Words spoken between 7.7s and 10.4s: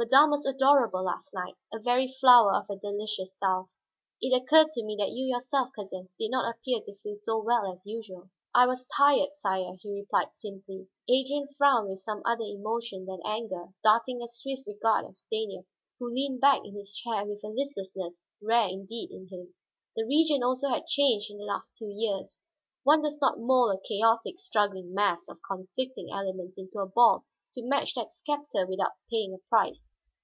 usual." "I was tired, sire," he replied